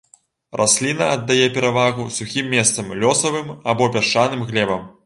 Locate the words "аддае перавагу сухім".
1.17-2.51